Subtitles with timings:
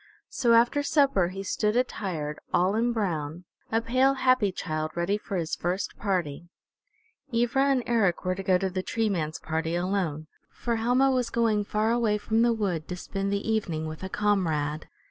[0.29, 5.37] So after supper he stood attired, all in brown, a pale, happy child, ready for
[5.37, 6.49] his first party.
[7.31, 11.29] Ivra and Eric were to go to the Tree Man's party alone, for Helma was
[11.29, 14.87] going far away from the wood to spend the evening with a comrade.